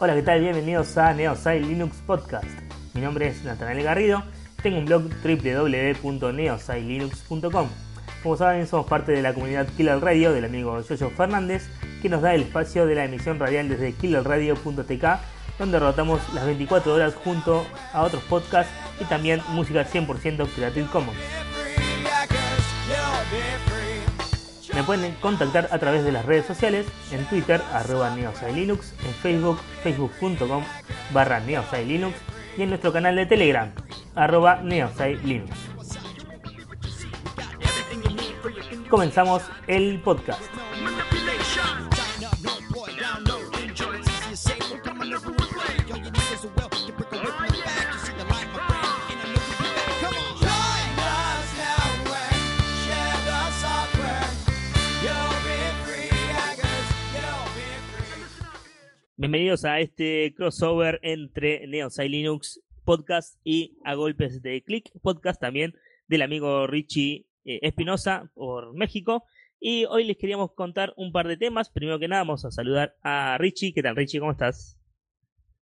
[0.00, 0.40] Hola, ¿qué tal?
[0.40, 2.46] Bienvenidos a Neosai Linux Podcast.
[2.94, 4.22] Mi nombre es Natanael Garrido.
[4.62, 7.68] Tengo un blog www.neosailinux.com.
[8.22, 11.68] Como saben, somos parte de la comunidad Killer Radio del amigo Yoyo Fernández,
[12.00, 15.04] que nos da el espacio de la emisión radial desde killerradio.tk,
[15.58, 21.18] donde rotamos las 24 horas junto a otros podcasts y también música 100% Creative Commons.
[24.78, 29.58] Me pueden contactar a través de las redes sociales, en Twitter, arroba neosailinux, en Facebook,
[29.82, 30.62] facebook.com
[31.12, 32.14] barra neosailinux
[32.56, 33.72] y en nuestro canal de Telegram,
[34.14, 35.50] arroba neosailinux.
[38.88, 40.44] Comenzamos el podcast.
[59.20, 65.74] Bienvenidos a este crossover entre Neosai Linux Podcast y A Golpes de Click Podcast también
[66.06, 69.24] del amigo Richie eh, Espinosa por México.
[69.58, 71.68] Y hoy les queríamos contar un par de temas.
[71.68, 73.74] Primero que nada, vamos a saludar a Richie.
[73.74, 74.20] ¿Qué tal, Richie?
[74.20, 74.78] ¿Cómo estás?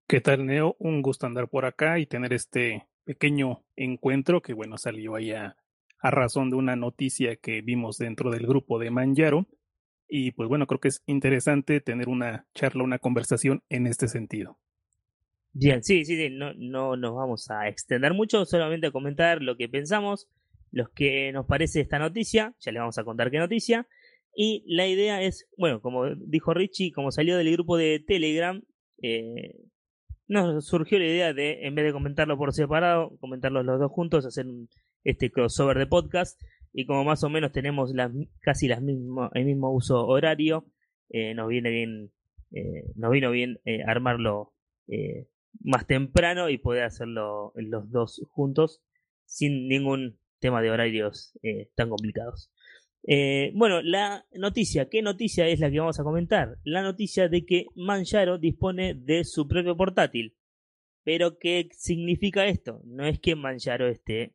[0.06, 0.76] ¿Qué tal, Neo?
[0.78, 5.56] Un gusto andar por acá y tener este pequeño encuentro que, bueno, salió ahí a,
[6.00, 9.48] a razón de una noticia que vimos dentro del grupo de Manjaro
[10.08, 14.60] y pues bueno, creo que es interesante tener una charla, una conversación en este sentido.
[15.54, 19.56] Bien, sí, sí, sí, no, no nos vamos a extender mucho, solamente a comentar lo
[19.56, 20.28] que pensamos,
[20.72, 23.88] lo que nos parece esta noticia, ya les vamos a contar qué noticia,
[24.36, 28.62] y la idea es, bueno, como dijo Richie, como salió del grupo de Telegram,
[29.02, 29.56] eh,
[30.28, 34.26] nos surgió la idea de, en vez de comentarlo por separado, comentarlos los dos juntos,
[34.26, 34.46] hacer
[35.06, 36.42] este crossover de podcast
[36.78, 37.94] y como más o menos tenemos
[38.42, 40.66] casi las mismo, el mismo uso horario,
[41.10, 42.12] eh, nos viene bien,
[42.52, 44.52] eh, nos vino bien eh, armarlo
[45.62, 48.84] más temprano y poder hacerlo los dos juntos
[49.24, 51.40] sin ningún tema de horarios
[51.76, 52.52] tan complicados.
[53.54, 56.58] bueno, la noticia, ¿qué noticia es la que vamos a comentar?
[56.66, 60.36] La noticia de que Manjaro dispone de su propio portátil.
[61.04, 62.82] Pero, ¿qué significa esto?
[62.84, 64.34] No es que Manjaro esté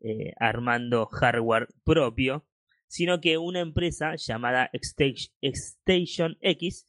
[0.00, 2.46] eh, armando hardware propio,
[2.86, 6.88] sino que una empresa llamada Station X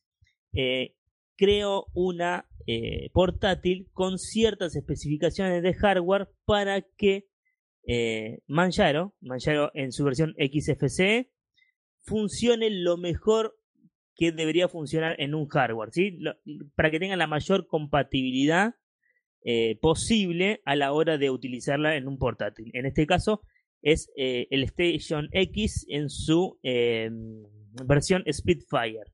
[0.53, 0.95] eh,
[1.35, 7.27] creó una eh, portátil con ciertas especificaciones de hardware para que
[8.45, 11.31] Manjaro, Manjaro en su versión XFCE,
[12.01, 13.57] funcione lo mejor
[14.13, 16.19] que debería funcionar en un hardware, ¿sí?
[16.75, 18.75] para que tenga la mayor compatibilidad
[19.41, 22.71] eh, posible a la hora de utilizarla en un portátil.
[22.73, 23.41] En este caso
[23.81, 27.43] es eh, el Station X en su em,
[27.85, 29.13] versión Spitfire.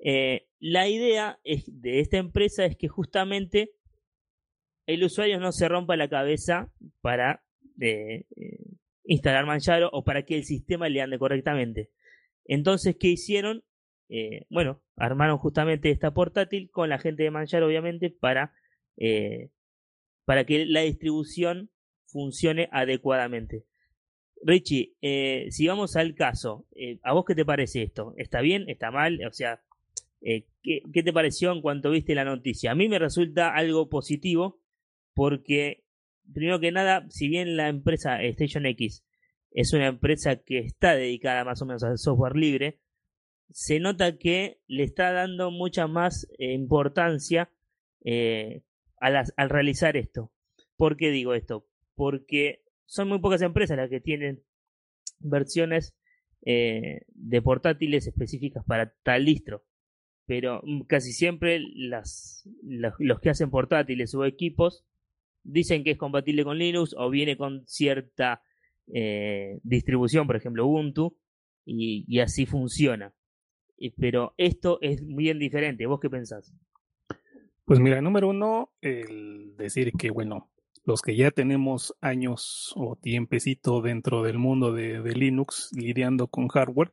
[0.00, 3.70] Eh, la idea de esta empresa es que justamente
[4.86, 7.44] el usuario no se rompa la cabeza para
[9.04, 11.90] instalar Manjaro o para que el sistema le ande correctamente.
[12.44, 13.62] Entonces, ¿qué hicieron?
[14.48, 18.52] bueno, armaron justamente esta portátil con la gente de Manjaro, obviamente, para
[20.30, 21.72] para que la distribución
[22.06, 23.64] funcione adecuadamente.
[24.40, 28.14] Richie, eh, si vamos al caso, eh, ¿a vos qué te parece esto?
[28.16, 28.68] ¿Está bien?
[28.68, 29.18] ¿Está mal?
[29.26, 29.60] O sea,
[30.20, 32.70] eh, ¿qué, ¿qué, te pareció en cuanto viste la noticia?
[32.70, 34.60] A mí me resulta algo positivo
[35.14, 35.82] porque,
[36.32, 39.04] primero que nada, si bien la empresa Station X
[39.50, 42.78] es una empresa que está dedicada más o menos al software libre,
[43.50, 47.50] se nota que le está dando mucha más importancia
[49.00, 50.30] al, realizar esto.
[50.76, 51.66] ¿Por qué digo esto?
[51.94, 54.42] Porque son muy pocas empresas las que tienen
[55.18, 55.94] versiones
[56.44, 59.64] eh, de portátiles específicas para tal distro.
[60.26, 64.84] Pero casi siempre las, los que hacen portátiles o equipos
[65.42, 68.42] dicen que es compatible con Linux o viene con cierta
[68.92, 71.16] eh, distribución, por ejemplo Ubuntu,
[71.64, 73.12] y, y así funciona.
[73.96, 75.86] Pero esto es bien diferente.
[75.86, 76.54] ¿Vos qué pensás?
[77.70, 80.50] Pues mira, número uno, el decir que, bueno,
[80.82, 86.92] los que ya tenemos años o tiempecito dentro del mundo de, Linux lidiando con hardware,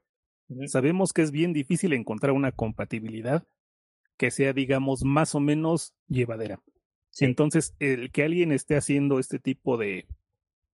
[0.67, 3.47] sabemos que es bien difícil encontrar una compatibilidad
[4.17, 6.61] que sea, digamos, más o menos llevadera.
[7.19, 10.05] Entonces, el que alguien esté haciendo este tipo de,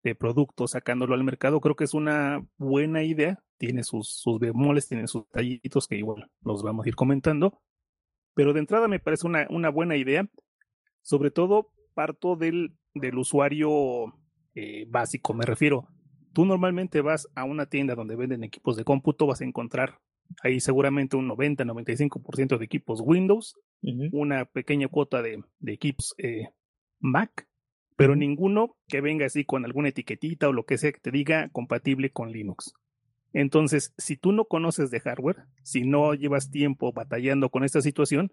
[0.04, 3.42] de producto, sacándolo al mercado, creo que es una buena idea.
[3.58, 7.62] Tiene sus, sus bemoles, tiene sus tallitos que igual los vamos a ir comentando.
[8.34, 10.28] Pero de entrada me parece una, una buena idea.
[11.02, 14.14] Sobre todo parto del, del usuario
[14.56, 15.88] eh, básico, me refiero.
[16.34, 20.00] Tú normalmente vas a una tienda donde venden equipos de cómputo, vas a encontrar
[20.42, 23.56] ahí seguramente un 90-95% de equipos Windows
[24.12, 26.48] una pequeña cuota de, de equipos eh,
[27.00, 27.48] Mac,
[27.98, 31.50] pero ninguno que venga así con alguna etiquetita o lo que sea que te diga
[31.50, 32.74] compatible con Linux.
[33.34, 38.32] Entonces, si tú no conoces de hardware, si no llevas tiempo batallando con esta situación,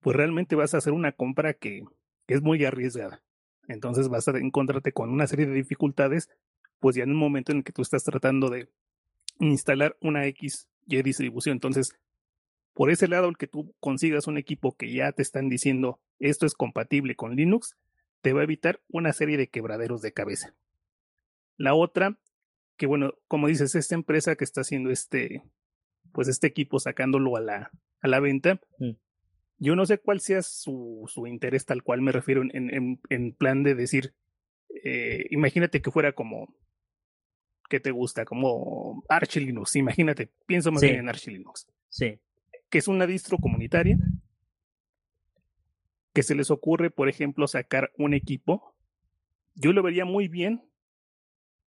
[0.00, 1.84] pues realmente vas a hacer una compra que
[2.26, 3.22] es muy arriesgada.
[3.68, 6.28] Entonces vas a encontrarte con una serie de dificultades,
[6.80, 8.68] pues ya en un momento en el que tú estás tratando de
[9.38, 11.54] instalar una X y distribución.
[11.54, 11.94] Entonces,
[12.72, 16.46] por ese lado, el que tú consigas un equipo que ya te están diciendo esto
[16.46, 17.76] es compatible con Linux,
[18.22, 20.54] te va a evitar una serie de quebraderos de cabeza.
[21.56, 22.18] La otra,
[22.80, 25.42] que bueno, como dices, esta empresa que está haciendo este,
[26.12, 28.92] pues este equipo sacándolo a la, a la venta, mm.
[29.58, 33.34] yo no sé cuál sea su, su interés tal cual me refiero en, en, en
[33.34, 34.14] plan de decir,
[34.82, 36.54] eh, imagínate que fuera como,
[37.68, 38.24] ¿qué te gusta?
[38.24, 41.68] Como Arch Linux, imagínate, pienso más bien en Arch Linux.
[41.90, 42.18] Sí.
[42.70, 43.98] Que es una distro comunitaria
[46.14, 48.74] que se les ocurre, por ejemplo, sacar un equipo,
[49.54, 50.64] yo lo vería muy bien,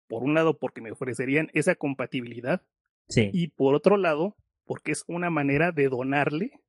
[0.09, 2.63] por un lado, porque me ofrecerían esa compatibilidad,
[3.09, 3.31] sí.
[3.33, 6.61] y por otro lado, porque es una manera de donarle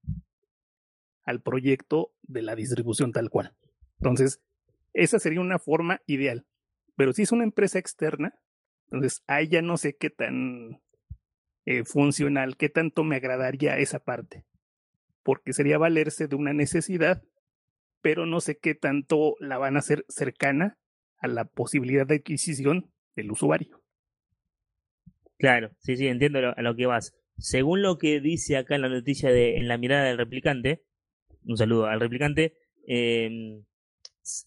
[1.24, 3.56] al proyecto de la distribución tal cual.
[4.00, 4.42] Entonces,
[4.94, 6.46] esa sería una forma ideal.
[6.96, 8.36] Pero si es una empresa externa,
[8.86, 10.82] entonces ahí ya no sé qué tan
[11.66, 14.46] eh, funcional, qué tanto me agradaría esa parte.
[15.24, 17.24] Porque sería valerse de una necesidad
[18.06, 20.78] pero no sé qué tanto la van a hacer cercana
[21.18, 23.82] a la posibilidad de adquisición del usuario.
[25.38, 27.14] Claro, sí, sí, entiendo a lo que vas.
[27.38, 30.84] Según lo que dice acá en la noticia de En la mirada del replicante,
[31.46, 32.56] un saludo al replicante,
[32.88, 33.64] em,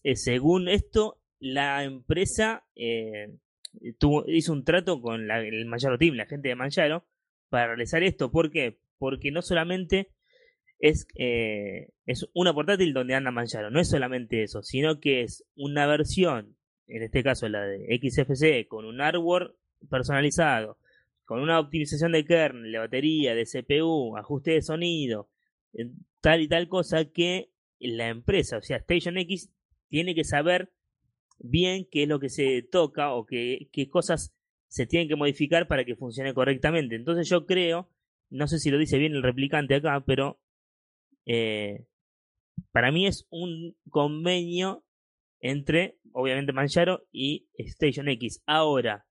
[0.03, 3.37] eh, según esto, la empresa eh,
[3.99, 7.05] tuvo, hizo un trato con el Manjaro Team, la gente de Manjaro,
[7.49, 8.31] para realizar esto.
[8.31, 8.79] ¿Por qué?
[8.97, 10.11] Porque no solamente
[10.79, 13.71] es, eh, es una portátil donde anda Manjaro.
[13.71, 16.57] No es solamente eso, sino que es una versión,
[16.89, 19.55] en este caso la de XFC, con un hardware
[19.89, 20.77] personalizado,
[21.25, 25.29] con una optimización de kernel, de batería, de CPU, ajuste de sonido,
[25.73, 25.91] eh,
[26.21, 29.51] tal y tal cosa que la empresa, o sea, Station X,
[29.89, 30.71] tiene que saber
[31.37, 34.33] bien qué es lo que se toca o qué, qué cosas
[34.67, 36.95] se tienen que modificar para que funcione correctamente.
[36.95, 37.89] Entonces yo creo,
[38.29, 40.39] no sé si lo dice bien el replicante acá, pero
[41.25, 41.85] eh,
[42.71, 44.83] para mí es un convenio
[45.39, 48.41] entre, obviamente, Manjaro y Station X.
[48.45, 49.05] Ahora,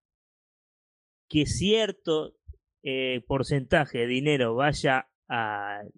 [1.29, 2.37] que cierto
[2.83, 5.91] eh, porcentaje de dinero vaya al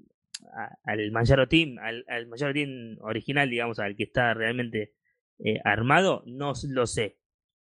[1.12, 4.94] Manjaro Team, al, al Team original, digamos, al que está realmente
[5.38, 7.19] eh, armado, no lo sé.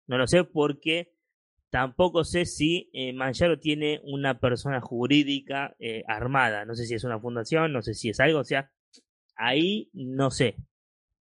[0.08, 1.18] No lo sé porque
[1.70, 6.66] Tampoco sé si eh, Manjaro tiene una persona jurídica eh, armada.
[6.66, 8.40] No sé si es una fundación, no sé si es algo.
[8.40, 8.72] O sea,
[9.36, 10.56] ahí no sé.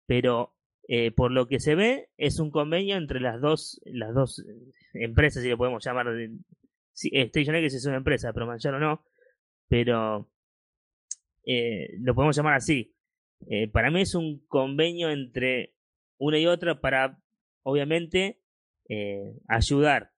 [0.05, 0.54] Pero
[0.87, 4.45] eh, por lo que se ve, es un convenio entre las dos, las dos
[4.93, 6.07] empresas, si lo podemos llamar.
[6.93, 9.03] Sí, Station X es una empresa, pero Manjaro no.
[9.67, 10.29] Pero
[11.45, 12.95] lo podemos llamar así.
[13.71, 15.75] para mí es un convenio entre
[16.17, 17.19] una y otra para,
[17.63, 18.39] obviamente,
[19.47, 20.15] ayudar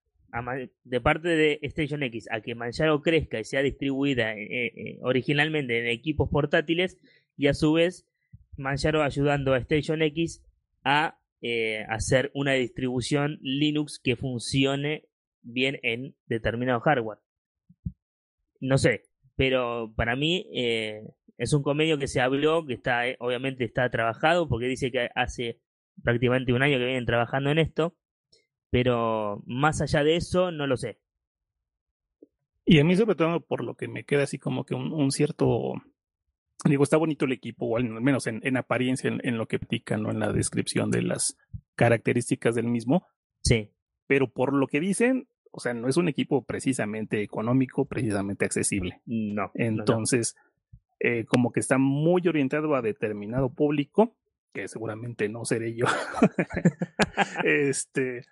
[0.84, 5.78] de parte de Station X a que Manjaro crezca y sea distribuida eh, eh, originalmente
[5.78, 6.98] en equipos portátiles
[7.36, 8.06] y a su vez
[8.56, 10.42] Manjaro ayudando a Station X
[10.84, 15.04] a eh, hacer una distribución Linux que funcione
[15.42, 17.18] bien en determinado hardware.
[18.60, 19.04] No sé,
[19.36, 24.66] pero para mí es un convenio que se habló, que está obviamente está trabajado porque
[24.66, 25.60] dice que hace
[26.02, 27.96] prácticamente un año que vienen trabajando en esto
[28.70, 30.98] pero más allá de eso, no lo sé.
[32.64, 35.74] Y a mí, sobre todo, por lo que me queda así como que un, cierto.
[36.64, 40.10] Digo, está bonito el equipo, o al menos en, apariencia, en, lo que pican, ¿no?
[40.10, 41.36] En la descripción de las
[41.76, 43.06] características del mismo.
[43.42, 43.70] Sí.
[44.06, 49.00] Pero por lo que dicen, o sea, no es un equipo precisamente económico, precisamente accesible.
[49.06, 49.52] No.
[49.54, 50.34] Entonces,
[51.00, 54.16] Eh, como que está muy orientado a determinado público,
[54.52, 55.86] que seguramente no seré yo.
[57.44, 58.22] este,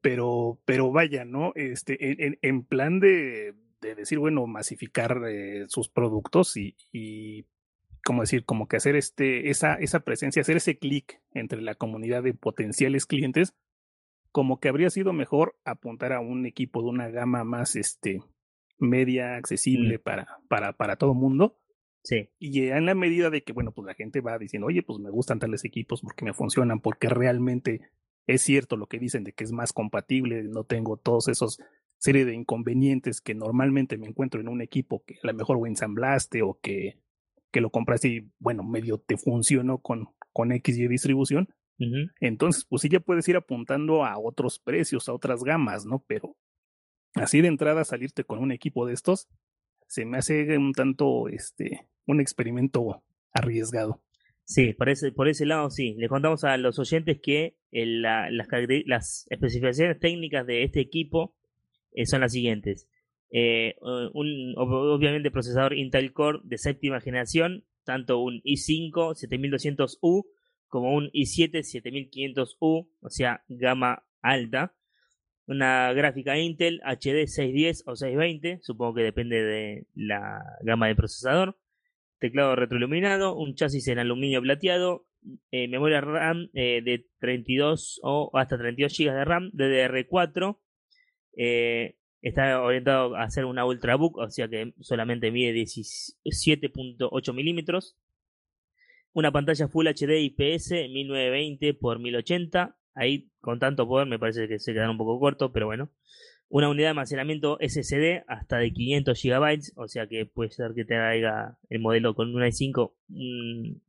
[0.00, 1.52] pero, pero vaya, ¿no?
[1.54, 7.44] Este, en, en plan de, de, decir, bueno, masificar eh, sus productos y, y,
[8.08, 12.22] como decir, como que hacer este, esa, esa presencia, hacer ese clic entre la comunidad
[12.22, 13.54] de potenciales clientes,
[14.32, 18.22] como que habría sido mejor apuntar a un equipo de una gama más, este,
[18.78, 20.00] media, accesible mm.
[20.00, 21.58] para, para, para todo mundo.
[22.02, 22.30] Sí.
[22.38, 25.10] Y en la medida de que, bueno, pues la gente va diciendo, oye, pues me
[25.10, 27.90] gustan tales equipos porque me funcionan, porque realmente
[28.26, 31.58] es cierto lo que dicen de que es más compatible, no tengo todos esos
[31.98, 35.66] serie de inconvenientes que normalmente me encuentro en un equipo que a lo mejor o
[35.66, 36.96] ensamblaste o que
[37.50, 41.48] que lo compras y, bueno, medio te funcionó con, con XY distribución.
[42.20, 46.04] Entonces, pues sí ya puedes ir apuntando a otros precios, a otras gamas, ¿no?
[46.08, 46.36] Pero
[47.14, 49.28] así de entrada salirte con un equipo de estos,
[49.86, 53.02] se me hace un tanto, este, un experimento
[53.32, 54.02] arriesgado.
[54.44, 55.94] Sí, por ese, por ese lado sí.
[55.98, 58.30] Les contamos a los oyentes que las,
[58.86, 61.34] las, especificaciones técnicas de este equipo
[61.92, 62.88] eh, son las siguientes.
[63.30, 70.26] Eh, un, obviamente procesador Intel Core de séptima generación, tanto un i5 7200U
[70.68, 74.74] como un i7 7500U, o sea, gama alta.
[75.46, 81.58] Una gráfica Intel HD 610 o 620, supongo que depende de la gama de procesador.
[82.18, 85.06] Teclado retroiluminado, un chasis en aluminio plateado,
[85.50, 90.58] eh, memoria RAM eh, de 32 o hasta 32 GB de RAM, DDR4.
[91.36, 97.96] Eh, está orientado a hacer una Ultrabook, o sea que solamente mide 17.8 milímetros.
[99.12, 102.76] Una pantalla Full HD IPS 1920 x 1080.
[102.94, 105.90] Ahí con tanto poder me parece que se quedan un poco corto, pero bueno.
[106.50, 110.84] Una unidad de almacenamiento SSD hasta de 500 GB, o sea que puede ser que
[110.84, 113.82] te traiga el modelo con una i5 un,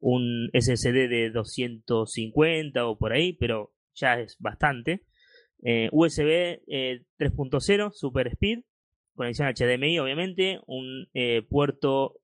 [0.00, 5.04] un SSD de 250 o por ahí, pero ya es bastante.
[5.62, 6.60] USB
[7.18, 8.60] 3.0 Super Speed,
[9.14, 12.20] conexión HDMI obviamente, un eh, puerto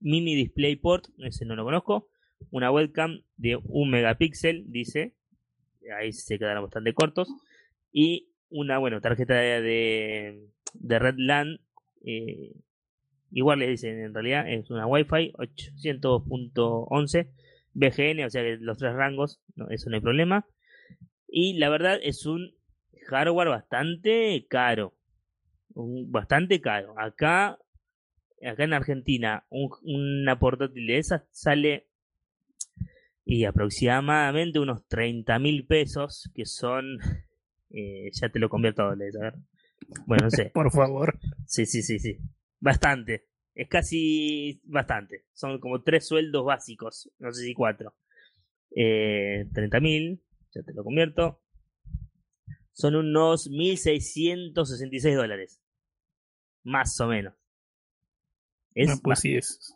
[0.00, 2.08] mini DisplayPort, ese no lo conozco,
[2.50, 5.14] una webcam de 1 megapíxel, dice,
[5.98, 7.28] ahí se quedaron bastante cortos,
[7.92, 11.60] y una, bueno, tarjeta de, de Red LAN,
[12.04, 12.54] eh,
[13.30, 17.28] igual le dicen en realidad, es una Wi-Fi 800.11
[17.74, 20.46] BGN, o sea que los tres rangos, eso no hay problema.
[21.28, 22.54] Y la verdad es un
[23.08, 24.94] hardware bastante caro.
[25.74, 26.94] Bastante caro.
[26.98, 27.58] Acá,
[28.46, 31.88] acá en Argentina, una portátil de esas sale
[33.24, 36.98] y aproximadamente unos 30 mil pesos, que son,
[37.70, 39.34] eh, ya te lo convierto a dólares, a ver.
[40.06, 40.50] Bueno, no sé.
[40.54, 41.18] Por favor.
[41.46, 42.18] Sí, sí, sí, sí.
[42.60, 43.26] Bastante.
[43.54, 45.26] Es casi bastante.
[45.32, 47.94] Son como tres sueldos básicos, no sé si cuatro.
[48.74, 50.22] Eh, 30 mil,
[50.54, 51.41] ya te lo convierto
[52.72, 55.62] son unos 1.666 dólares.
[56.64, 57.34] Más o menos.
[58.74, 59.74] Es no, pues sí, es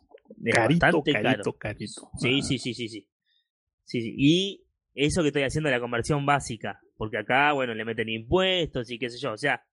[0.51, 2.11] carito, bastante carito, carito.
[2.19, 3.07] Sí, sí, sí, sí, sí,
[3.85, 4.15] sí.
[4.17, 6.81] Y eso que estoy haciendo la conversión básica.
[6.97, 9.33] Porque acá, bueno, le meten impuestos y qué sé yo.
[9.33, 9.63] O sea,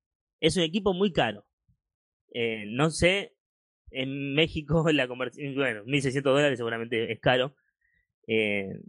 [0.40, 1.46] es un equipo muy caro.
[2.32, 3.34] Eh, no sé,
[3.90, 7.56] en México la conversión, bueno, 1.600 dólares seguramente es caro.
[8.26, 8.80] Eh,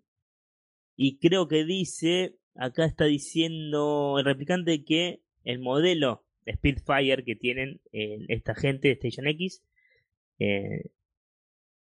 [0.97, 7.81] y creo que dice acá está diciendo el replicante que el modelo Speedfire que tienen
[7.91, 9.63] eh, esta gente de Station X
[10.39, 10.89] eh,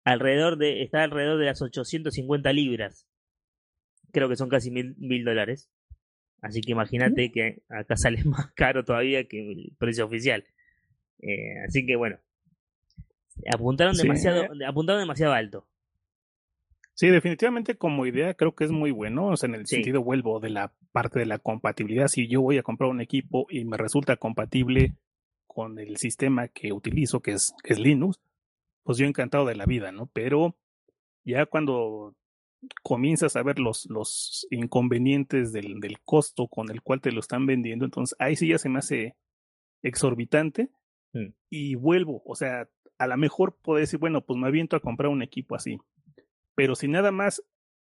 [0.03, 3.07] alrededor de está alrededor de las 850 libras.
[4.11, 5.69] Creo que son casi mil, mil dólares.
[6.41, 10.45] Así que imagínate que acá sale más caro todavía que el precio oficial.
[11.21, 12.17] Eh, así que bueno
[13.51, 15.67] apuntaron demasiado apuntaron demasiado alto
[16.99, 20.41] Sí, definitivamente como idea creo que es muy bueno, o sea, en el sentido vuelvo
[20.41, 23.77] de la parte de la compatibilidad, si yo voy a comprar un equipo y me
[23.77, 24.97] resulta compatible
[25.47, 28.19] con el sistema que utilizo, que es, es Linux,
[28.83, 30.07] pues yo encantado de la vida, ¿no?
[30.11, 30.57] Pero
[31.23, 32.17] ya cuando
[32.83, 37.45] comienzas a ver los, los inconvenientes del, del costo con el cual te lo están
[37.45, 39.15] vendiendo, entonces ahí sí ya se me hace
[39.83, 40.69] exorbitante
[41.13, 41.27] mm.
[41.49, 45.07] y vuelvo, o sea, a lo mejor puedo decir, bueno, pues me aviento a comprar
[45.07, 45.79] un equipo así
[46.59, 47.41] pero si nada más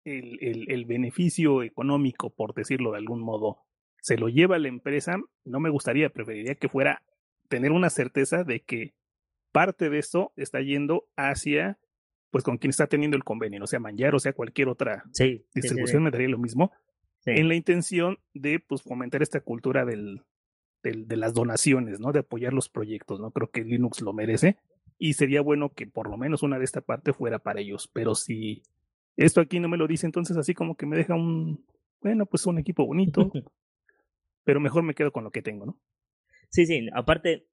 [0.03, 3.59] el, el, el, beneficio económico, por decirlo de algún modo,
[4.01, 7.01] se lo lleva la empresa, no me gustaría, preferiría que fuera
[7.47, 8.93] tener una certeza de que
[9.53, 11.79] parte de esto está yendo hacia,
[12.29, 15.05] pues con quien está teniendo el convenio, o sea Manjar, o sea cualquier otra
[15.55, 16.73] distribución, me daría lo mismo,
[17.25, 20.23] en la intención de pues fomentar esta cultura del,
[20.83, 22.11] del, de las donaciones, ¿no?
[22.11, 23.31] De apoyar los proyectos, ¿no?
[23.31, 24.57] Creo que Linux lo merece
[24.97, 27.89] y sería bueno que por lo menos una de esta parte fuera para ellos.
[27.93, 28.63] Pero si
[29.15, 31.65] esto aquí no me lo dice, entonces así como que me deja un,
[32.01, 33.31] bueno, pues un equipo bonito,
[34.43, 35.79] pero mejor me quedo con lo que tengo, ¿no?
[36.49, 37.45] Sí, sí, aparte,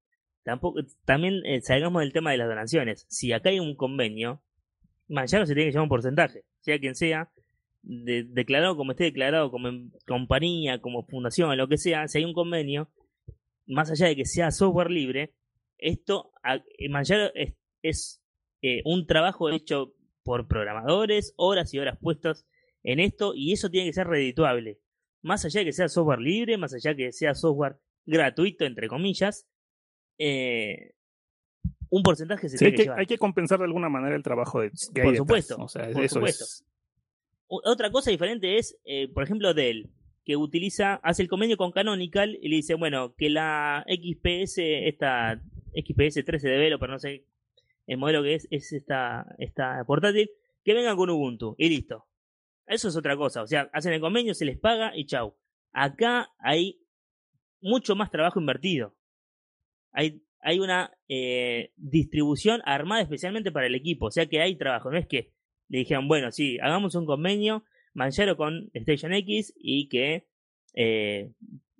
[0.45, 3.07] tampoco, también eh, salgamos del tema de las donaciones.
[3.09, 4.41] Si acá hay un convenio,
[5.09, 7.31] mañana se tiene que llevar un porcentaje, sea quien sea,
[7.83, 9.69] declarado como esté declarado como
[10.07, 12.89] compañía, como fundación, lo que sea, si hay un convenio,
[13.67, 15.35] más allá de que sea software libre,
[15.79, 16.33] esto,
[16.79, 18.23] eh, Manjaro es, es
[18.63, 22.47] eh, un trabajo hecho por programadores, horas y horas puestas
[22.83, 24.81] en esto, y eso tiene que ser redituable.
[25.23, 27.77] Más allá de que sea software libre, más allá de que sea software
[28.07, 29.47] gratuito, entre comillas,
[30.19, 30.95] eh,
[31.91, 32.99] un porcentaje se sí, tiene hay que, llevar.
[33.01, 36.03] hay que compensar de alguna manera el trabajo de que Por supuesto, O sea, por
[36.05, 36.45] eso supuesto.
[36.45, 36.65] es.
[37.47, 39.91] Otra cosa diferente es, eh, por ejemplo, Dell,
[40.25, 45.41] que utiliza, hace el convenio con Canonical y le dice, bueno, que la XPS, esta
[45.75, 47.25] XPS 13 Developer, no sé
[47.87, 50.31] el modelo que es, es esta, esta portátil,
[50.65, 52.07] que venga con Ubuntu y listo.
[52.67, 55.37] Eso es otra cosa, o sea, hacen el convenio, se les paga y chau.
[55.73, 56.81] Acá hay
[57.61, 58.97] mucho más trabajo invertido.
[59.93, 64.91] Hay, hay una eh, distribución armada especialmente para el equipo, o sea que hay trabajo,
[64.91, 65.33] no es que
[65.69, 70.27] le dijeron, bueno, sí, hagamos un convenio, Manjaro con Station X y que,
[70.75, 71.33] eh,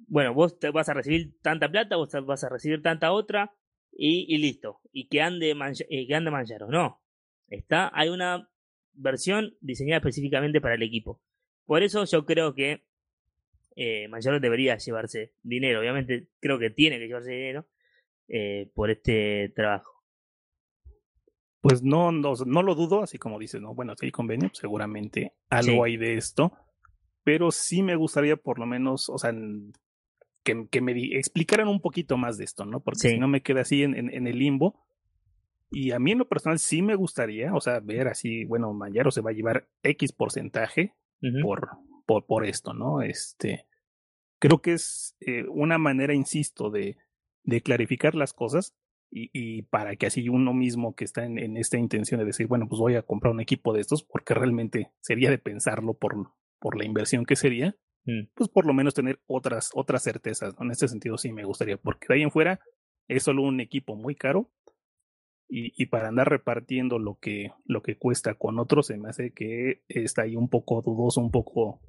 [0.07, 3.53] bueno, vos te vas a recibir tanta plata, vos vas a recibir tanta otra
[3.97, 4.81] y, y listo.
[4.93, 5.55] Y que ande,
[5.89, 6.69] eh, que ande Manjaro.
[6.69, 7.01] No,
[7.49, 8.49] está, hay una
[8.93, 11.21] versión diseñada específicamente para el equipo.
[11.65, 12.85] Por eso yo creo que
[13.77, 15.81] eh, Manjaro debería llevarse dinero.
[15.81, 17.67] Obviamente creo que tiene que llevarse dinero
[18.29, 19.93] eh, por este trabajo.
[21.61, 23.75] Pues no, no, no lo dudo, así como dices, ¿no?
[23.75, 25.93] Bueno, si hay convenio, pues seguramente algo Sí.
[25.93, 26.53] hay de esto,
[27.23, 29.33] pero sí me gustaría por lo menos, o sea,
[30.45, 32.81] que, que me explicaran un poquito más de esto, ¿no?
[32.81, 33.09] Porque Sí.
[33.11, 34.81] si no me queda así en, en, en el limbo.
[35.71, 39.11] Y a mí en lo personal sí me gustaría, o sea, ver así, bueno, Mayaro
[39.11, 40.95] se va a llevar X porcentaje
[41.43, 41.71] por,
[42.07, 43.03] por, por esto, ¿no?
[43.03, 43.67] Este,
[44.39, 46.97] creo que es eh, una manera, insisto, de,
[47.43, 48.77] de clarificar las cosas
[49.11, 52.47] y, y para que así uno mismo que está en, en esta intención de decir,
[52.47, 56.15] bueno, pues voy a comprar un equipo de estos, porque realmente sería de pensarlo por,
[56.61, 57.75] por la inversión que sería.
[58.35, 60.65] Pues por lo menos tener otras, otras certezas, ¿no?
[60.65, 62.61] En este sentido sí me gustaría, porque de ahí en fuera
[63.09, 64.51] es solo un equipo muy caro.
[65.47, 69.33] Y, y para andar repartiendo lo que, lo que cuesta con otros, se me hace
[69.33, 71.81] que está ahí un poco dudoso, un poco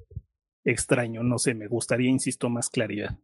[0.62, 1.22] extraño.
[1.22, 3.18] No sé, me gustaría, insisto, más claridad.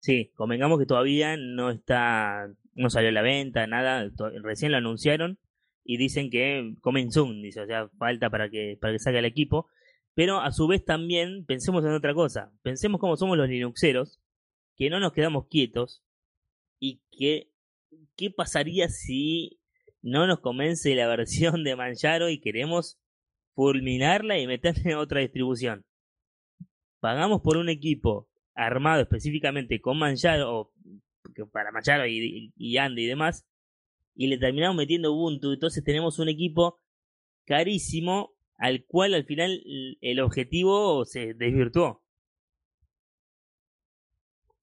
[0.00, 4.10] Sí, convengamos que todavía no está, no salió a la venta, nada,
[4.42, 5.38] recién lo anunciaron
[5.84, 9.26] y dicen que comen soon, dice, o sea, falta para que, para que salga el
[9.26, 9.68] equipo.
[10.14, 14.20] Pero a su vez también pensemos en otra cosa, pensemos cómo somos los Linuxeros,
[14.76, 16.02] que no nos quedamos quietos
[16.78, 17.50] y que,
[18.16, 19.58] ¿qué pasaría si
[20.02, 22.98] no nos convence la versión de Manjaro y queremos
[23.54, 25.84] fulminarla y meterle otra distribución?
[27.00, 30.72] Pagamos por un equipo armado específicamente con Manjaro o
[31.52, 33.46] para Manjaro y Andy y demás
[34.14, 36.80] y le terminamos metiendo Ubuntu entonces tenemos un equipo
[37.44, 38.31] carísimo
[38.62, 39.60] al cual al final
[40.00, 42.02] el objetivo se desvirtuó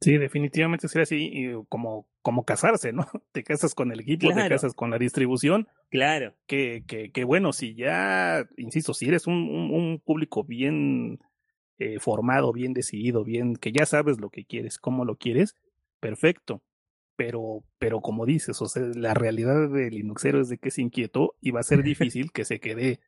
[0.01, 3.05] Sí, definitivamente sería así y como, como casarse, ¿no?
[3.33, 7.51] Te casas con el equipo, te casas con la distribución, claro que, que, que bueno,
[7.51, 11.19] si ya, insisto, si eres un, un, un público bien
[11.79, 15.55] eh, formado, bien decidido, bien, que ya sabes lo que quieres, cómo lo quieres,
[15.99, 16.63] perfecto.
[17.17, 21.35] Pero, pero como dices, o sea, la realidad del Linuxero es de que es inquieto
[21.41, 23.01] y va a ser difícil que se quede,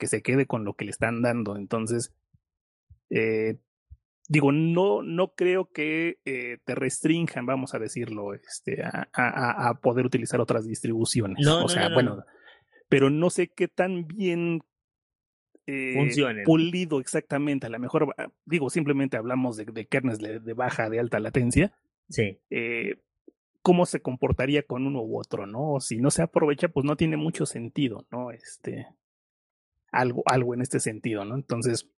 [0.00, 1.56] que se quede con lo que le están dando.
[1.56, 2.12] Entonces,
[3.10, 3.58] eh,
[4.28, 9.74] digo, no, no creo que eh, te restrinjan, vamos a decirlo, este, a, a, a
[9.74, 11.44] poder utilizar otras distribuciones.
[11.44, 12.24] No, o no, sea, no, no, bueno, no.
[12.88, 14.62] pero no sé qué tan bien
[15.66, 15.94] eh,
[16.44, 17.66] pulido exactamente.
[17.66, 21.20] A lo mejor, ah, digo, simplemente hablamos de, de kernels de, de baja, de alta
[21.20, 21.72] latencia.
[22.08, 22.96] sí Eh,
[23.62, 25.80] ¿Cómo se comportaría con uno u otro, no?
[25.80, 28.30] Si no se aprovecha, pues no tiene mucho sentido, ¿no?
[28.30, 28.86] Este,
[29.90, 31.34] algo, algo en este sentido, ¿no?
[31.34, 31.88] Entonces,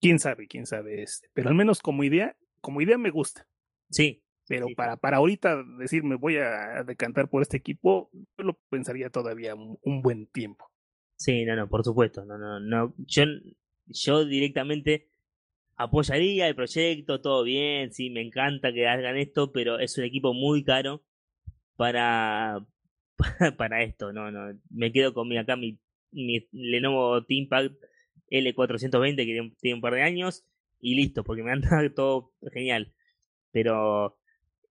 [0.00, 3.46] quién sabe, quién sabe, este, pero al menos como idea, como idea me gusta.
[3.90, 4.74] sí Pero sí.
[4.74, 9.54] para, para ahorita decir me voy a decantar por este equipo, yo lo pensaría todavía
[9.54, 10.70] un, un buen tiempo.
[11.16, 12.24] Sí, no, no, por supuesto.
[12.24, 12.94] No, no, no.
[12.96, 13.24] Yo,
[13.86, 15.10] yo directamente
[15.76, 20.32] apoyaría el proyecto, todo bien, sí, me encanta que hagan esto, pero es un equipo
[20.32, 21.02] muy caro
[21.76, 22.66] para,
[23.58, 24.12] para esto.
[24.12, 24.58] No, no.
[24.70, 25.78] Me quedo con mi, acá mi,
[26.12, 27.72] mi Lenovo ThinkPad
[28.30, 30.44] L420 que tiene, un par de años
[30.80, 32.92] y listo, porque me anda todo genial.
[33.52, 34.16] Pero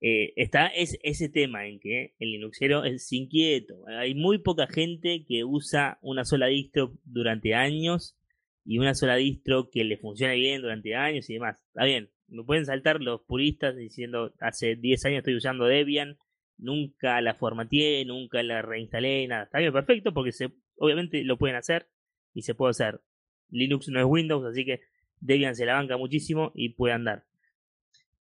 [0.01, 3.85] eh, está es, ese tema en que el Linuxero es inquieto.
[3.87, 8.17] Hay muy poca gente que usa una sola distro durante años
[8.65, 11.61] y una sola distro que le funciona bien durante años y demás.
[11.67, 16.17] Está bien, me pueden saltar los puristas diciendo hace 10 años estoy usando Debian,
[16.57, 19.43] nunca la formateé, nunca la reinstalé, nada.
[19.43, 21.87] Está bien, perfecto, porque se, obviamente lo pueden hacer
[22.33, 23.01] y se puede hacer.
[23.49, 24.81] Linux no es Windows, así que
[25.19, 27.25] Debian se la banca muchísimo y puede andar.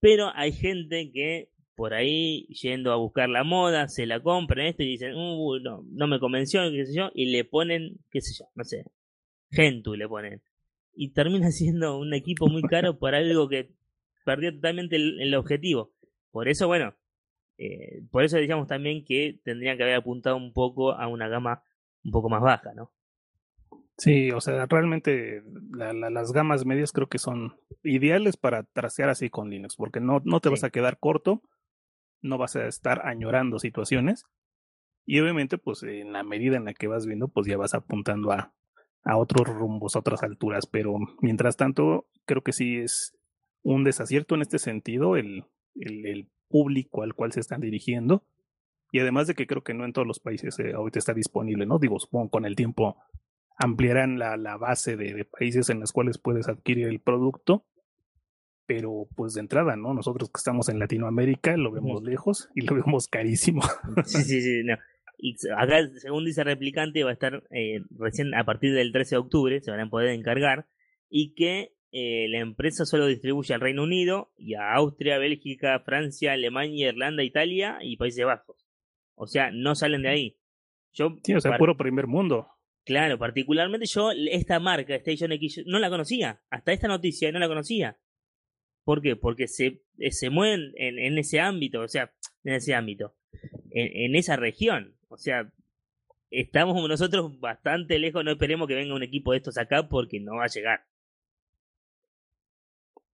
[0.01, 4.83] Pero hay gente que por ahí yendo a buscar la moda, se la compran esto
[4.83, 8.35] y dicen, uh, no, no me convenció, qué sé yo, y le ponen, qué sé
[8.39, 8.85] yo, no sé,
[9.51, 10.43] Gentoo le ponen.
[10.95, 13.71] Y termina siendo un equipo muy caro por algo que
[14.25, 15.93] perdió totalmente el, el objetivo.
[16.31, 16.95] Por eso, bueno,
[17.59, 21.63] eh, por eso decíamos también que tendrían que haber apuntado un poco a una gama
[22.07, 22.93] un poco más baja, ¿no?
[23.99, 25.43] Sí, o sea, realmente
[25.73, 30.41] las gamas medias creo que son ideales para trasear así con Linux, porque no, no
[30.41, 31.43] te vas a quedar corto,
[32.21, 34.25] no vas a estar añorando situaciones
[35.07, 38.33] y obviamente pues en la medida en la que vas viendo pues ya vas apuntando
[38.33, 38.53] a,
[39.05, 43.17] a otros rumbos, a otras alturas, pero mientras tanto creo que sí es
[43.63, 48.25] un desacierto en este sentido el, el, el público al cual se están dirigiendo
[48.93, 51.67] y además de que creo que no en todos los países eh, ahorita está disponible,
[51.67, 51.79] ¿no?
[51.79, 52.97] Digo, supongo con el tiempo
[53.59, 57.67] ampliarán la, la base de, de, países en los cuales puedes adquirir el producto,
[58.67, 59.95] pero pues de entrada, ¿no?
[59.95, 63.63] Nosotros que estamos en Latinoamérica lo vemos lejos y lo vemos carísimo.
[64.05, 64.77] Sí, sí, sí, no.
[65.19, 69.19] Y acá, según dice Replicante, va a estar eh, recién a partir del 13 de
[69.19, 70.67] octubre, se van a poder encargar,
[71.09, 76.33] y que eh, la empresa solo distribuye al Reino Unido y a Austria, Bélgica, Francia,
[76.33, 78.66] Alemania, Irlanda, Italia y Países Bajos.
[79.17, 80.39] O sea, no salen de ahí.
[80.93, 82.49] Yo, sí, o sea, puro primer mundo.
[82.85, 86.41] Claro, particularmente yo esta marca, Station X, no la conocía.
[86.51, 87.99] Hasta esta noticia no la conocía.
[88.85, 89.17] ¿Por qué?
[89.17, 92.13] Porque se, eh, se mueven en, en ese ámbito, o sea,
[92.45, 93.17] en ese ámbito,
[93.73, 94.97] en, en, esa región.
[95.09, 95.51] O sea,
[96.31, 100.37] estamos nosotros bastante lejos, no esperemos que venga un equipo de estos acá porque no
[100.37, 100.87] va a llegar.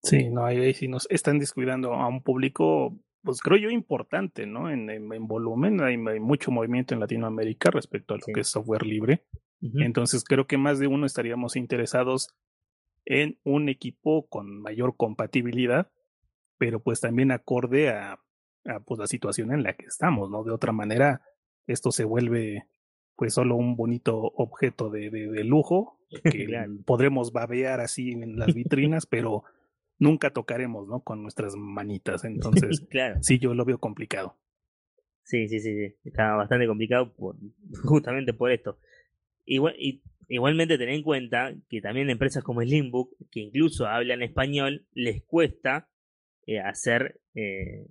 [0.03, 4.69] Sí, no, ahí sí nos están descuidando a un público pues creo yo importante, ¿no?
[4.69, 8.33] En, en, volumen hay, hay, mucho movimiento en Latinoamérica respecto a lo Sí.
[8.33, 9.25] que es software libre.
[9.61, 12.33] Entonces creo que más de uno estaríamos interesados
[13.05, 15.91] en un equipo con mayor compatibilidad,
[16.57, 18.19] pero pues también acorde a,
[18.65, 20.43] a, pues la situación en la que estamos, ¿no?
[20.43, 21.21] De otra manera,
[21.67, 22.65] esto se vuelve
[23.15, 26.47] pues solo un bonito objeto de, de, de lujo que
[26.85, 29.43] podremos babear así en las vitrinas, pero
[30.01, 31.01] nunca tocaremos, ¿no?
[31.01, 32.25] Con nuestras manitas.
[32.25, 33.21] Entonces, claro.
[33.21, 34.37] sí, yo lo veo complicado.
[35.23, 35.95] Sí, sí, sí, sí.
[36.03, 37.35] Está bastante complicado por,
[37.83, 38.79] justamente por esto.
[39.45, 44.87] Igual, y, igualmente tener en cuenta que también empresas como Slimbook, que incluso hablan español,
[44.91, 45.87] les cuesta
[46.47, 47.85] eh, hacer, eh,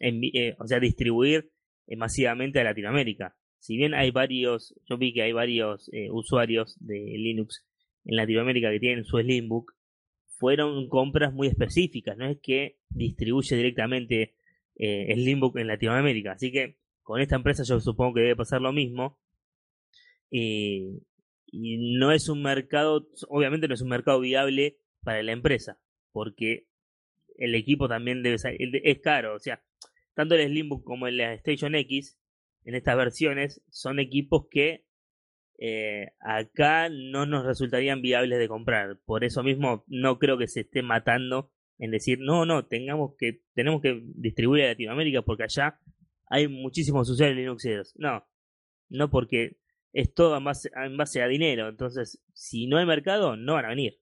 [0.00, 1.52] eh, o sea, distribuir
[1.96, 3.36] masivamente a Latinoamérica.
[3.60, 7.64] Si bien hay varios, yo vi que hay varios usuarios de Linux
[8.04, 9.72] en Latinoamérica que tienen su Slimbook,
[10.38, 14.34] fueron compras muy específicas, no es que distribuye directamente
[14.76, 16.32] eh, Slimbook en Latinoamérica.
[16.32, 19.18] Así que con esta empresa yo supongo que debe pasar lo mismo.
[20.30, 21.00] Y,
[21.56, 25.78] no es un mercado, obviamente no es un mercado viable para la empresa,
[26.10, 26.66] porque
[27.38, 29.36] el equipo también debe ser, es caro.
[29.36, 29.62] O sea,
[30.14, 32.18] tanto el Slimbook como el Station X,
[32.64, 34.84] en estas versiones, son equipos que
[35.58, 38.98] eh, acá no nos resultarían viables de comprar.
[39.04, 43.42] Por eso mismo no creo que se esté matando en decir, no, no, tengamos que,
[43.54, 45.80] tenemos que distribuir a Latinoamérica porque allá
[46.26, 47.94] hay muchísimos usuarios Linuxeros.
[47.96, 48.24] No,
[48.88, 49.58] no porque
[49.92, 51.68] es todo en base, en base a dinero.
[51.68, 54.00] Entonces, si no hay mercado, no van a venir.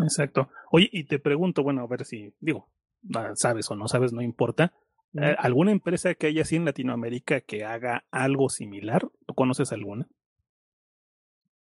[0.00, 0.48] Exacto.
[0.70, 2.70] Oye, y te pregunto, bueno, a ver si, digo,
[3.14, 4.72] ah, sabes o no sabes, no importa.
[5.14, 9.08] Eh, ¿Alguna empresa que haya así en Latinoamérica que haga algo similar?
[9.38, 10.08] ¿Tú conoces alguna?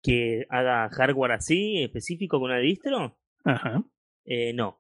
[0.04, 3.17] ¿Que haga hardware así, específico con una distro?
[3.43, 3.84] Ajá.
[4.23, 4.80] Eh, no.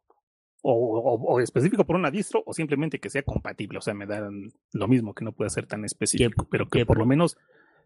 [0.61, 3.79] O, o, o, específico por una distro o simplemente que sea compatible.
[3.79, 6.85] O sea, me dan lo mismo que no pueda ser tan específico, pero que, que
[6.85, 7.37] por lo menos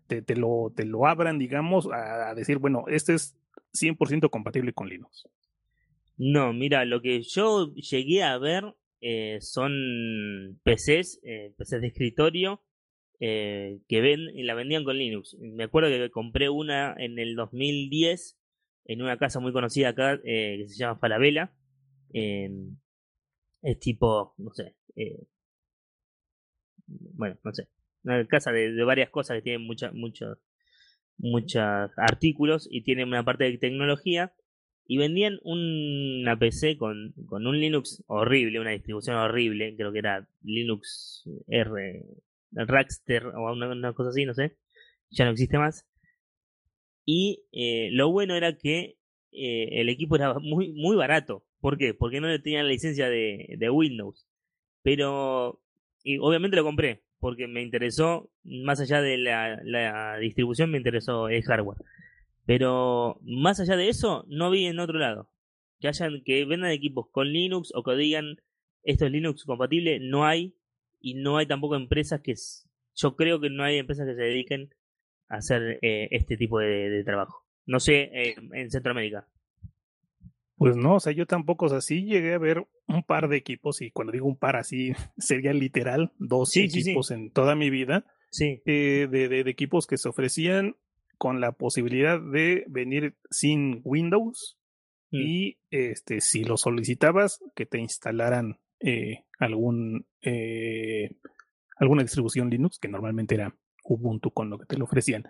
[0.08, 3.38] te, te, lo, te lo abran, digamos, a, a decir, bueno, este es
[3.74, 5.30] 100% compatible con Linux.
[6.18, 12.62] No, mira, lo que yo llegué a ver eh, son PCs, eh, PCs de escritorio
[13.20, 15.38] eh, que ven la vendían con Linux.
[15.40, 18.38] Me acuerdo que compré una en el 2010
[18.86, 21.54] en una casa muy conocida acá eh, que se llama Falabella.
[23.62, 25.28] es tipo, no sé, eh,
[26.88, 27.68] bueno, no sé,
[28.04, 30.38] una casa de, varias cosas que tienen muchos muchos
[31.18, 34.34] muchos artículos y tiene una parte de tecnología
[34.86, 40.28] y vendían una PC con, con un Linux horrible, una distribución horrible, creo que era
[40.42, 42.06] Linux R,
[42.52, 44.58] Rackster o una, cosa así, no sé,
[45.10, 45.86] ya no existe más.
[47.06, 48.98] Y eh, lo bueno era que
[49.32, 51.46] eh, el equipo era muy, muy barato.
[51.60, 51.94] ¿Por qué?
[51.94, 54.28] Porque no le tenían la licencia de, de Windows.
[54.82, 55.62] Pero,
[56.04, 61.28] y obviamente lo compré, porque me interesó, más allá de la, la distribución, me interesó
[61.28, 61.80] el hardware.
[62.46, 65.30] Pero más allá de eso, no vi en otro lado.
[65.80, 68.38] Que hayan, que vendan equipos con Linux o que digan
[68.84, 70.56] esto es Linux compatible, no hay.
[71.00, 72.36] Y no hay tampoco empresas que
[72.96, 74.70] yo creo que no hay empresas que se dediquen
[75.30, 77.46] a hacer eh, este tipo de, de, trabajo.
[77.66, 79.28] No sé, eh, en Centroamérica.
[80.60, 83.38] Pues no, o sea, yo tampoco, o sea, sí llegué a ver un par de
[83.38, 88.06] equipos, y cuando digo un par así, sería literal dos equipos en toda mi vida,
[88.30, 88.62] sí.
[88.66, 90.76] Eh, de, de, equipos que se ofrecían
[91.18, 94.58] con la posibilidad de venir sin Windows
[95.12, 95.18] mm.
[95.18, 101.16] y este si lo solicitabas que te instalaran eh, algún eh,
[101.78, 105.24] alguna distribución Linux que normalmente era Ubuntu con lo que te lo ofrecían.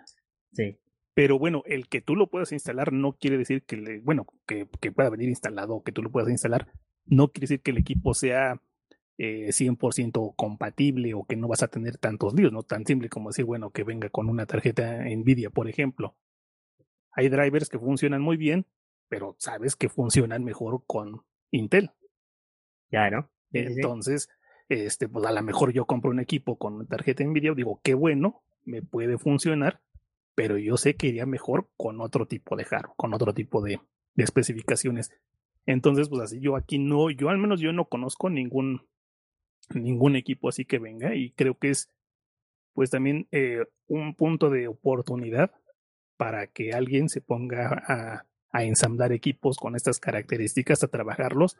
[0.52, 0.78] Sí.
[1.14, 4.68] Pero bueno, el que tú lo puedas instalar no quiere decir que, le, bueno, que,
[4.80, 6.68] que pueda venir instalado o que tú lo puedas instalar,
[7.04, 8.60] no quiere decir que el equipo sea
[9.22, 13.28] eh, 100% compatible o que no vas a tener tantos líos, no tan simple como
[13.28, 16.16] decir, bueno, que venga con una tarjeta Nvidia, por ejemplo.
[17.12, 18.66] Hay drivers que funcionan muy bien,
[19.08, 21.90] pero sabes que funcionan mejor con Intel.
[22.88, 23.30] Claro.
[23.52, 24.28] Entonces,
[24.68, 28.42] este, pues a lo mejor yo compro un equipo con tarjeta Nvidia, digo, qué bueno,
[28.64, 29.80] me puede funcionar,
[30.34, 33.80] pero yo sé que iría mejor con otro tipo de hardware, con otro tipo de,
[34.16, 35.10] especificaciones.
[35.66, 38.86] Entonces, pues así yo aquí no, yo al menos yo no conozco ningún,
[39.74, 41.90] ningún equipo así que venga y creo que es
[42.74, 45.52] pues también eh, un punto de oportunidad
[46.16, 51.56] para que alguien se ponga a ensamblar equipos con estas características, a trabajarlos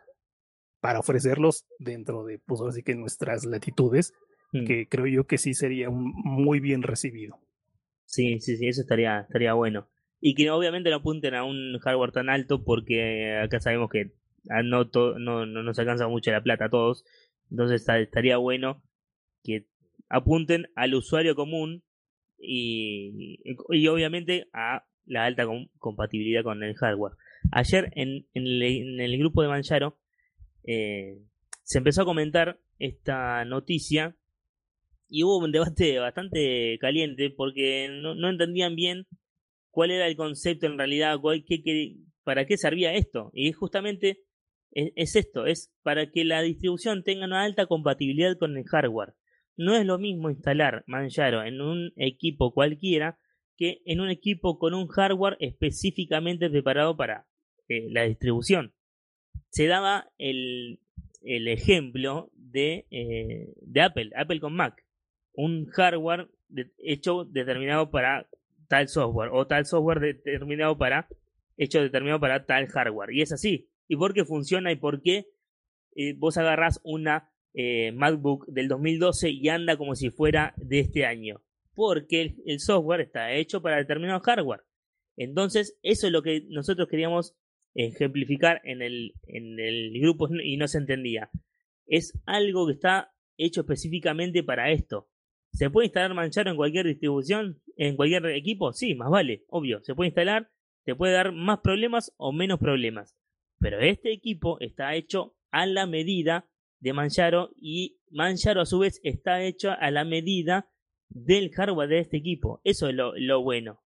[0.81, 4.15] para ofrecerlos dentro de, pues así que nuestras latitudes,
[4.53, 4.65] mm.
[4.65, 7.39] que creo yo que sí sería muy bien recibido.
[8.07, 9.89] Sí, sí, sí, eso estaría, estaría bueno.
[10.21, 14.13] Y que obviamente no apunten a un hardware tan alto porque acá sabemos que
[14.49, 17.05] ah, no, no, no nos alcanza mucho la plata a todos.
[17.51, 18.83] Entonces estaría bueno
[19.43, 19.67] que
[20.09, 21.85] apunten al usuario común
[22.39, 23.41] y,
[23.71, 25.45] y obviamente a la alta
[25.79, 27.15] compatibilidad con el hardware.
[27.53, 29.99] Ayer en, en, el, grupo de Manjaro
[30.65, 31.19] eh,
[31.63, 34.17] se empezó a comentar esta noticia
[35.09, 39.07] y hubo un debate bastante caliente porque no, entendían bien
[39.71, 43.31] cuál era el concepto en realidad, qué, para qué servía esto.
[43.35, 44.21] Y justamente
[44.73, 49.15] es, esto, es para que la distribución tenga una alta compatibilidad con el hardware.
[49.57, 53.19] No es lo mismo instalar Manjaro en un equipo cualquiera
[53.57, 57.27] que en un equipo con un hardware específicamente preparado para
[57.69, 58.75] eh, la distribución.
[59.51, 60.81] Se daba el,
[61.23, 64.85] el ejemplo de, eh, de Apple, Apple con Mac
[65.33, 66.29] un hardware
[66.79, 68.29] hecho determinado para
[68.69, 71.09] tal software o tal software determinado para
[71.57, 73.69] hecho determinado para tal hardware y es así.
[73.89, 75.29] Y por qué funciona y por qué
[75.95, 81.05] eh, vos agarrás una eh, MacBook del 2012 y anda como si fuera de este
[81.05, 81.43] año
[81.75, 84.65] porque el, software está hecho para determinado hardware.
[85.17, 87.35] Entonces eso es lo que nosotros queríamos
[87.75, 91.31] ejemplificar en el, en el grupo y no se entendía
[91.87, 95.11] es algo que está hecho específicamente para esto
[95.53, 97.61] ¿Se puede instalar Manjaro en cualquier distribución?
[97.77, 98.73] ¿En cualquier equipo?
[98.73, 99.83] Sí, más vale, obvio.
[99.83, 100.51] Se puede instalar,
[100.85, 103.17] te puede dar más problemas o menos problemas.
[103.59, 109.01] Pero este equipo está hecho a la medida de Manjaro y Manjaro a su vez
[109.03, 110.71] está hecho a la medida
[111.09, 112.61] del hardware de este equipo.
[112.65, 113.83] Eso es lo, lo bueno.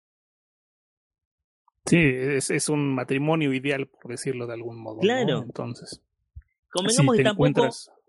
[1.86, 5.00] Sí, es, es, un matrimonio ideal, por decirlo de algún modo.
[5.00, 5.42] Claro.
[5.42, 6.02] Entonces.
[6.70, 7.68] Convengamos que tampoco,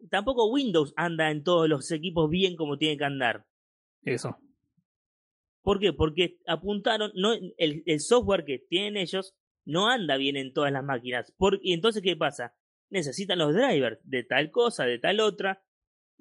[0.09, 3.45] tampoco Windows anda en todos los equipos bien como tiene que andar.
[4.03, 4.37] Eso.
[5.61, 5.93] ¿Por qué?
[5.93, 9.35] Porque apuntaron, no, el, el software que tienen ellos
[9.65, 11.33] no anda bien en todas las máquinas.
[11.61, 12.55] y entonces, ¿qué pasa?
[12.89, 15.63] Necesitan los drivers de tal cosa, de tal otra.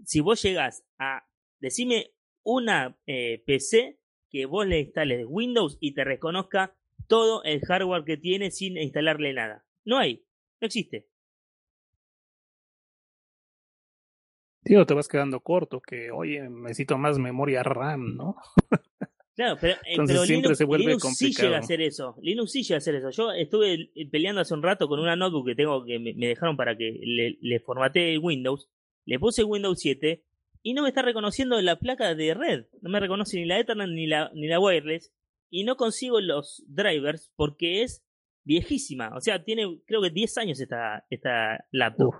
[0.04, 1.24] Si vos llegás a
[1.60, 2.12] decime
[2.42, 8.16] una eh, PC que vos le instales Windows y te reconozca todo el hardware que
[8.16, 9.64] tiene sin instalarle nada.
[9.84, 10.24] No hay,
[10.60, 11.08] no existe.
[14.64, 18.36] Tío, te vas quedando corto, que oye, necesito más memoria RAM, ¿no?
[19.36, 22.16] Claro, pero, eh, Entonces siempre se vuelve Linux sí llega a hacer eso.
[22.22, 23.10] Linux sí llega a hacer eso.
[23.10, 26.76] Yo estuve peleando hace un rato con una notebook que tengo que me, dejaron para
[26.76, 28.68] que le, le Windows.
[29.06, 30.22] Le puse Windows 7
[30.62, 32.66] y no me está reconociendo la placa de red.
[32.80, 35.12] No me reconoce ni la Ethernet ni la, ni la wireless.
[35.54, 38.04] Y no consigo los drivers porque es
[38.44, 39.14] viejísima.
[39.16, 42.12] O sea, tiene creo que 10 años esta, esta laptop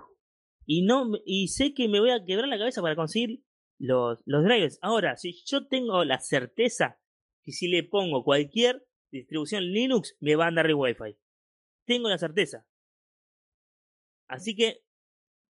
[0.65, 3.43] y no y sé que me voy a quebrar la cabeza para conseguir
[3.77, 4.79] los, los drivers.
[4.81, 6.97] Ahora, si yo tengo la certeza
[7.43, 11.17] que si le pongo cualquier distribución Linux, me va a andar el Wi-Fi.
[11.85, 12.65] Tengo la certeza.
[14.29, 14.81] Así que,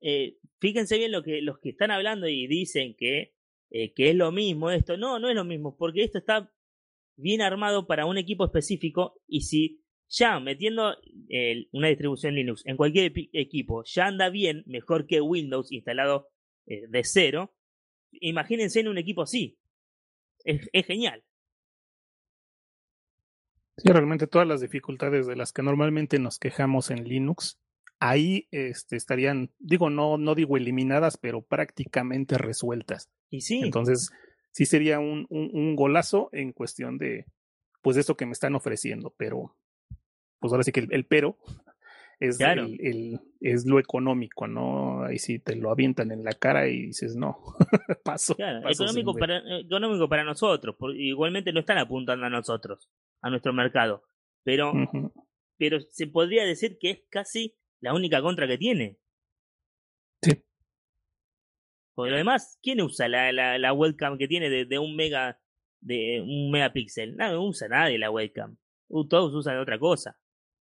[0.01, 3.35] eh, fíjense bien lo que, los que están hablando y dicen que,
[3.69, 4.97] eh, que es lo mismo esto.
[4.97, 6.51] No, no es lo mismo, porque esto está
[7.17, 10.97] bien armado para un equipo específico y si ya metiendo
[11.73, 16.29] una distribución Linux en cualquier equipo ya anda bien, mejor que Windows instalado
[16.67, 17.55] eh, de cero,
[18.13, 19.59] imagínense en un equipo así.
[20.45, 21.25] Es, genial.
[23.77, 27.59] Sí, realmente todas las dificultades de las que normalmente nos quejamos en Linux
[27.99, 33.11] ahí este, estarían, digo, no, no digo eliminadas, pero prácticamente resueltas.
[33.31, 33.61] Y sí.
[33.65, 34.11] Entonces,
[34.55, 37.27] sí sería un, un, un golazo en cuestión de,
[37.83, 39.57] pues, de esto que me están ofreciendo, pero,
[40.39, 41.39] pues ahora sí que el, el pero
[42.21, 45.03] es, el, el, es lo económico, ¿no?
[45.03, 47.37] Ahí sí te lo avientan en la cara y dices, no,
[48.05, 48.37] paso.
[48.37, 52.89] Claro, económico, para, económico para nosotros, porque igualmente no están apuntando a nosotros,
[53.23, 54.05] a nuestro mercado,
[54.45, 55.13] pero, uh -huh.
[55.59, 58.99] pero se podría decir que es casi la única contra que tiene.
[61.95, 65.39] Por lo demás, ¿quién usa la, la, la webcam que tiene de, de, un mega
[65.81, 67.17] de un megapíxel?
[67.17, 68.57] No, no usa nadie la webcam.
[69.09, 70.19] Todos usan otra cosa.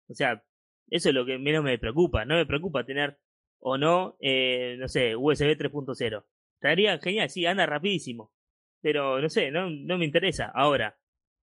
[0.09, 0.45] O sea,
[0.91, 2.25] eso es lo que menos me preocupa.
[2.25, 3.19] No me preocupa tener
[3.59, 6.25] o no, eh, no sé, USB 3.0.
[6.55, 8.33] Estaría genial, sí, anda rapidísimo.
[8.81, 10.53] Pero no sé, no, no me interesa.
[10.55, 10.99] Ahora,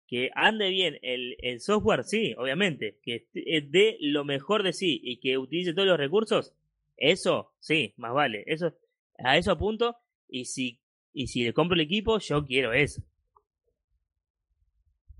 [0.07, 2.99] que ande bien el, el software, sí, obviamente.
[3.03, 6.53] Que dé lo mejor de sí y que utilice todos los recursos,
[6.97, 8.43] eso, sí, más vale.
[8.47, 8.73] Eso,
[9.17, 9.95] a eso apunto.
[10.27, 10.81] Y si,
[11.13, 13.01] y si le compro el equipo, yo quiero eso.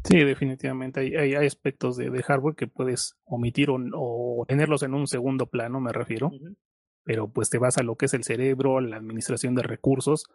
[0.03, 4.83] Sí, definitivamente hay, hay, hay aspectos de, de, hardware que puedes omitir o, o, tenerlos
[4.83, 6.27] en un segundo plano, me refiero.
[6.27, 6.55] Uh -huh.
[7.03, 10.25] Pero pues te vas a lo que es el cerebro, la administración de recursos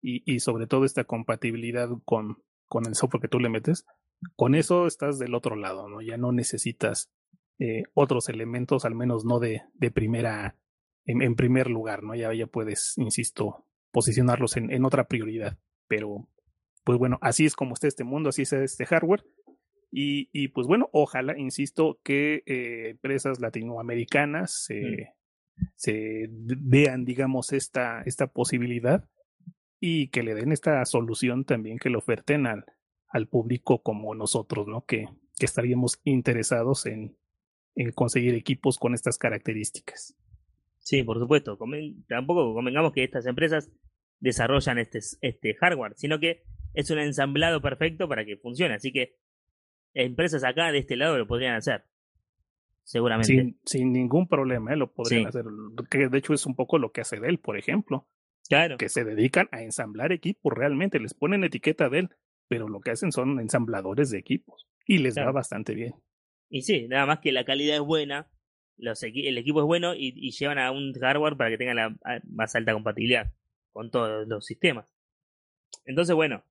[0.00, 3.86] y, y sobre todo esta compatibilidad con, con el software que tú le metes.
[4.36, 6.00] Con eso estás del otro lado, ¿no?
[6.00, 7.10] Ya no necesitas
[7.58, 10.56] eh, otros elementos, al menos no de, de primera,
[11.06, 12.14] en, en, primer lugar, ¿no?
[12.14, 15.58] Ya, ya puedes, insisto, posicionarlos en, en otra prioridad.
[15.88, 16.28] Pero
[16.84, 19.24] pues bueno, así es como está este mundo, así es este hardware.
[19.90, 25.10] Y, y pues bueno, ojalá, insisto, que eh, empresas latinoamericanas eh,
[25.56, 25.64] mm.
[25.76, 29.08] se vean, digamos, esta, esta posibilidad
[29.80, 32.64] y que le den esta solución también, que le oferten al,
[33.08, 34.84] al público como nosotros, ¿no?
[34.86, 37.16] Que, que estaríamos interesados en,
[37.74, 40.16] en conseguir equipos con estas características.
[40.82, 41.58] Sí, por supuesto.
[42.08, 43.70] Tampoco convengamos que estas empresas
[44.20, 46.42] desarrollan este, este hardware, sino que
[46.74, 48.74] es un ensamblado perfecto para que funcione.
[48.74, 49.16] Así que
[49.94, 51.84] empresas acá de este lado lo podrían hacer.
[52.84, 53.32] Seguramente.
[53.32, 54.76] Sin, sin ningún problema, ¿eh?
[54.76, 55.28] lo podrían sí.
[55.28, 55.44] hacer.
[55.88, 58.08] Que de hecho es un poco lo que hace Dell, por ejemplo.
[58.48, 58.76] Claro.
[58.76, 60.98] Que se dedican a ensamblar equipos realmente.
[60.98, 62.10] Les ponen etiqueta Dell,
[62.48, 64.66] pero lo que hacen son ensambladores de equipos.
[64.84, 65.28] Y les claro.
[65.28, 65.94] va bastante bien.
[66.48, 68.28] Y sí, nada más que la calidad es buena,
[68.78, 71.74] los equi el equipo es bueno y, y, llevan a un hardware para que tenga
[71.74, 73.32] la más alta compatibilidad
[73.72, 74.86] con todos los sistemas.
[75.84, 76.44] Entonces, bueno,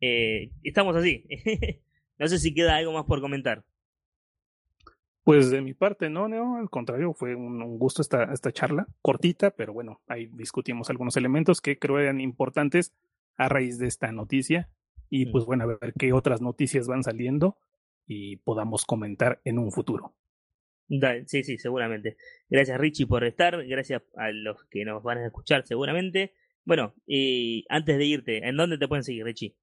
[0.00, 1.24] eh, estamos así.
[2.18, 3.64] no sé si queda algo más por comentar.
[5.24, 8.86] Pues de mi parte, no, no, al contrario, fue un, un, gusto esta, esta charla,
[9.02, 12.92] cortita, pero bueno, ahí discutimos algunos elementos que creo eran importantes
[13.36, 14.68] a raíz de esta noticia.
[15.08, 17.56] Y pues bueno, a ver qué otras noticias van saliendo
[18.06, 20.14] y podamos comentar en un futuro.
[21.26, 22.16] Sí, sí, seguramente.
[22.48, 26.34] Gracias Richie por estar, gracias a los que nos van a escuchar seguramente.
[26.64, 29.54] Bueno, y antes de irte, ¿en dónde te pueden seguir, Richie?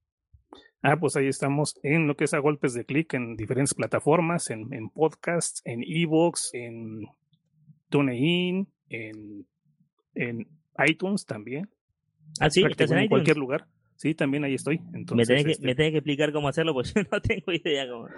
[0.82, 4.50] Ah, pues ahí estamos en lo que es a golpes de clic en diferentes plataformas,
[4.50, 7.06] en, en podcasts, en ebooks, en
[7.88, 9.46] TuneIn, en,
[10.14, 10.46] en
[10.86, 11.70] iTunes también.
[12.38, 13.66] Ah, sí, estás en, en cualquier lugar.
[13.96, 14.80] Sí, también ahí estoy.
[14.92, 15.66] Entonces, me, tenés que, este...
[15.66, 18.08] me tenés que explicar cómo hacerlo, porque yo no tengo idea cómo,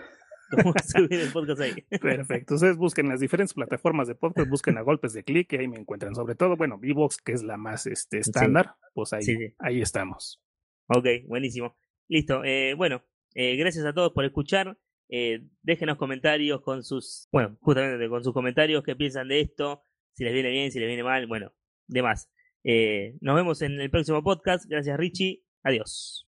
[0.63, 1.75] cómo subir el podcast ahí.
[2.01, 2.35] Perfecto.
[2.55, 5.79] Entonces busquen las diferentes plataformas de podcast, busquen a golpes de clic y ahí me
[5.79, 6.15] encuentran.
[6.15, 8.91] Sobre todo, bueno, Vivox, que es la más este, estándar, sí.
[8.95, 9.55] pues ahí, sí, sí.
[9.59, 10.43] ahí estamos.
[10.89, 11.77] Ok, buenísimo.
[12.09, 12.45] Listo.
[12.45, 13.03] Eh, bueno,
[13.35, 14.79] eh, gracias a todos por escuchar.
[15.09, 19.83] Eh, déjenos comentarios con sus, bueno, justamente con sus comentarios, qué piensan de esto,
[20.13, 21.53] si les viene bien, si les viene mal, bueno,
[21.87, 22.31] demás.
[23.21, 24.65] nos vemos en el próximo podcast.
[24.69, 25.45] Gracias, Richie.
[25.63, 26.25] Adiós.